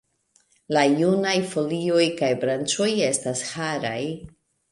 [0.75, 4.03] La junaj folioj kaj branĉoj estas haraj.